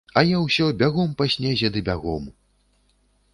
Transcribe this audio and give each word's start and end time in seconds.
А 0.19 0.21
я 0.27 0.37
ўсё 0.45 0.69
бягом 0.79 1.13
па 1.19 1.27
снезе 1.35 1.71
ды 1.77 1.85
бягом. 1.91 2.25